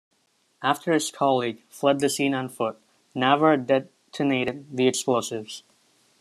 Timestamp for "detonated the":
3.55-4.87